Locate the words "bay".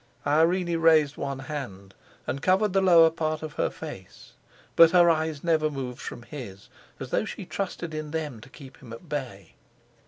9.07-9.53